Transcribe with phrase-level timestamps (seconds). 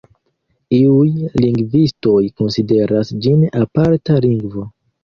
[0.77, 4.71] Iuj lingvistoj konsideras ĝin aparta lingvo.